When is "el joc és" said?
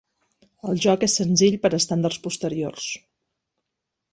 0.69-1.17